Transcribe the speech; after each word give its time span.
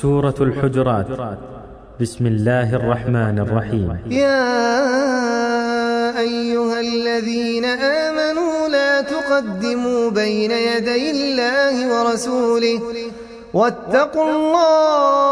سورة 0.00 0.34
الحجرات. 0.40 1.06
بسم 2.00 2.26
الله 2.26 2.74
الرحمن 2.74 3.38
الرحيم. 3.38 3.88
يا 4.08 4.48
أيها 6.18 6.80
الذين 6.80 7.64
آمنوا 7.64 8.68
لا 8.68 9.00
تقدموا 9.00 10.10
بين 10.10 10.50
يدي 10.50 11.10
الله 11.10 11.74
ورسوله. 11.92 12.80
واتقوا 13.54 14.30
الله 14.30 15.31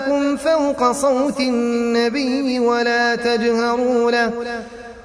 أصواتكم 0.00 0.36
فوق 0.36 0.92
صوت 0.92 1.40
النبي 1.40 2.60
ولا 2.60 3.14
تجهروا 3.16 4.10
له 4.10 4.32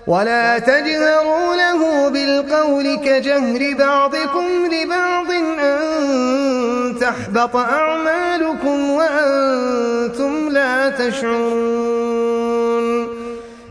ولا 0.08 0.60
تجهروا 0.60 1.56
له 1.56 2.10
بالقول 2.10 2.96
كجهر 2.96 3.74
بعضكم 3.80 4.46
لبعض 4.72 5.32
أن 5.60 6.96
تحبط 7.02 7.56
أعمالكم 7.56 8.90
وأنتم 8.90 10.50
لا 10.50 10.90
تشعرون. 10.90 12.36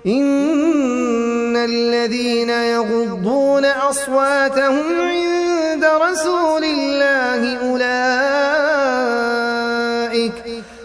إن 0.07 1.57
الذين 1.57 2.51
يغضون 2.51 3.65
أصواتهم 3.65 5.01
عند 5.01 5.85
رسول 5.85 6.65
الله 6.65 7.57
أولئك 7.71 8.54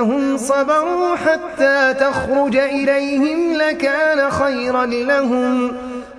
أنهم 0.00 0.36
صبروا 0.36 1.16
حتى 1.16 1.94
تخرج 2.00 2.56
إليهم 2.56 3.52
لكان 3.52 4.30
خيرا 4.30 4.86
لهم. 4.86 5.72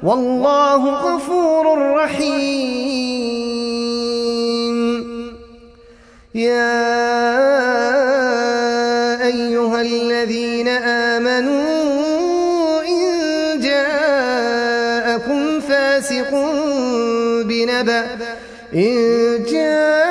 والله 0.03 0.89
غفور 0.89 1.95
رحيم. 1.97 3.41
يا 6.35 6.81
أيها 9.25 9.81
الذين 9.81 10.67
آمنوا 11.17 12.81
إن 12.81 13.59
جاءكم 13.59 15.59
فاسق 15.59 16.31
بنبأ. 17.45 18.05
إن 18.73 19.43
جاءكم 19.51 20.10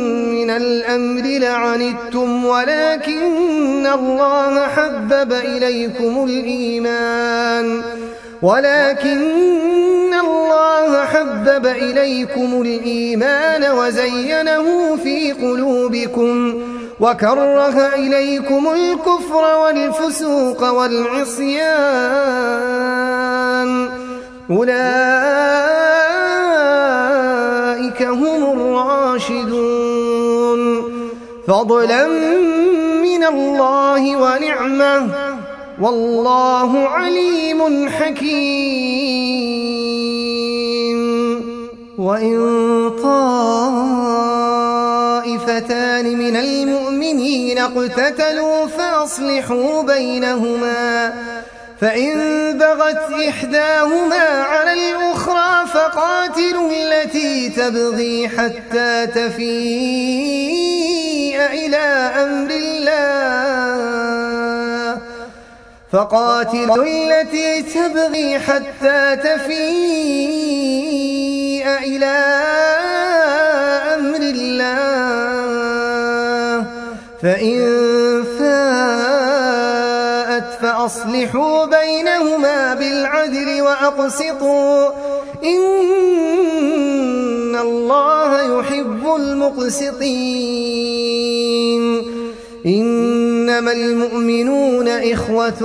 الأمر 0.57 1.21
لعنتم 1.39 2.45
ولكن 2.45 3.87
الله 3.87 4.67
حبب 4.67 5.33
إليكم 5.33 6.23
الإيمان 6.29 7.81
ولكن 8.41 10.13
الله 10.13 11.05
حبب 11.05 11.65
إليكم 11.65 12.61
الإيمان 12.61 13.71
وزينه 13.71 14.95
في 15.03 15.31
قلوبكم 15.31 16.61
وكره 16.99 17.95
إليكم 17.95 18.67
الكفر 18.73 19.57
والفسوق 19.57 20.69
والعصيان 20.69 21.61
أولئك 24.51 25.20
فضلا 31.51 32.07
من 33.01 33.23
الله 33.23 34.17
ونعمة. 34.17 35.09
والله 35.81 36.87
عليم 36.87 37.89
حكيم. 37.89 38.51
وإن 41.97 42.91
طائفتان 43.03 43.77
من 46.17 46.35
المؤمنين 46.35 47.57
اقتتلوا 47.57 48.67
فأصلحوا 48.67 49.81
بينهما. 49.81 51.13
فإن 51.81 52.13
بغت 52.57 53.11
إحداهما 53.29 54.43
على 54.43 54.73
الأخرى 54.73 55.67
فقاتلوا 55.73 56.71
التي 56.71 57.49
تبغي 57.49 58.29
حتى 58.29 59.07
تفيء 59.07 60.80
إلى 61.47 61.85
أمر 62.23 62.51
الله. 62.51 63.01
فقاتلوا 65.91 66.85
التي 66.85 67.61
تبغي 67.61 68.39
حتى 68.39 69.15
تفيء 69.15 69.61
إلى 71.67 72.15
أمر 73.95 74.21
الله. 74.21 74.81
فإن 77.21 77.59
فاءت 78.39 79.61
فأصلحوا 80.61 81.65
بينهما 81.65 82.73
بالعدل 82.73 83.61
وأقسطوا. 83.61 84.89
إن 85.43 85.71
الله 87.55 88.59
يحب 88.59 89.15
المقسطين. 89.15 91.10
إنما 92.65 93.71
المؤمنون 93.71 94.87
إخوة 94.87 95.61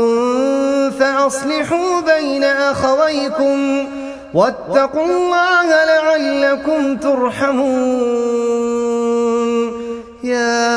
فأصلحوا 1.00 2.00
بين 2.00 2.44
أخويكم 2.44 3.86
واتقوا 4.34 5.04
الله 5.04 5.84
لعلكم 5.84 6.96
ترحمون. 6.96 8.46
يا 10.24 10.76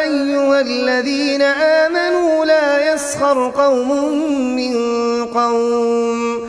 أيها 0.00 0.60
الذين 0.60 1.42
آمنوا 1.42 2.44
لا 2.44 2.92
يسخر 2.94 3.50
قوم 3.50 4.16
من 4.56 4.74
قوم 5.24 6.48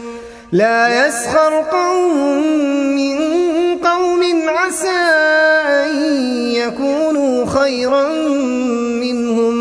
لا 0.52 1.08
يسخر 1.08 1.62
قوم 1.72 2.18
من 2.96 3.18
قوم 3.78 4.50
عسى 4.50 5.33
خيرا 7.74 8.08
منهم 9.02 9.56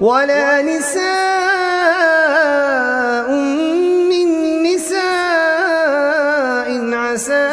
ولا 0.00 0.62
نساء 0.62 1.06
من 4.10 4.28
نساء 4.62 6.68
عسى 6.94 7.48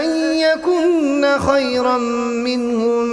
أن 0.00 0.06
يكن 0.36 1.38
خيرا 1.38 1.98
منهم 2.44 3.08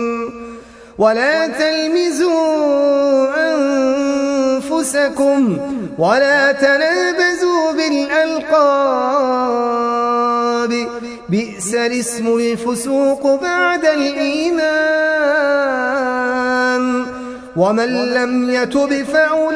ولا 0.98 1.48
تلمزوا 1.48 3.28
أنفسكم 4.56 5.58
ولا 6.00 6.52
تنابزوا 6.52 7.72
بالألقاب 7.72 9.14
بئس 11.30 11.74
الاسم 11.76 12.38
الفسوق 12.38 13.42
بعد 13.42 13.86
الإيمان 13.86 15.93
ومن 17.56 17.90
لم 18.14 18.50
يتب 18.50 19.04
فأولئك 19.04 19.54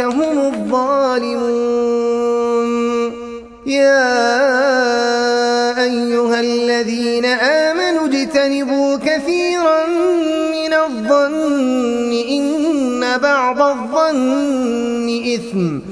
هم 0.00 0.38
الظالمون. 0.38 1.92
يا 3.66 4.22
أيها 5.82 6.40
الذين 6.40 7.24
آمنوا 7.24 8.06
اجتنبوا 8.06 8.96
كثيرا 8.96 9.86
من 10.56 10.72
الظن 10.72 12.12
إن 12.12 13.18
بعض 13.18 13.62
الظن 13.62 15.22
إثم. 15.34 15.91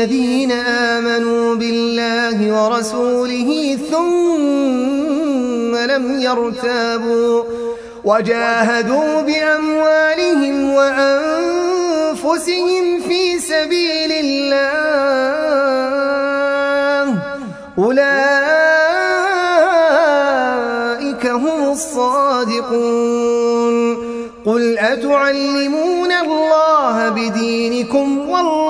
الذين 0.00 0.52
آمنوا 0.52 1.54
بالله 1.54 2.62
ورسوله 2.62 3.78
ثم 3.90 5.76
لم 5.76 6.20
يرتابوا 6.20 7.42
وجاهدوا 8.04 9.20
بأموالهم 9.20 10.74
وأنفسهم 10.74 11.40
في 13.08 13.38
سبيل 13.38 14.12
الله 14.12 14.80
أولئك 17.78 18.06
هم 21.26 21.72
الصادقون 21.72 23.30
قل 24.46 24.78
أتعلمون 24.78 26.12
الله 26.12 27.08
بدينكم 27.08 28.28
والله 28.28 28.69